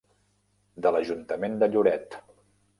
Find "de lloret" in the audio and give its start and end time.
1.65-2.21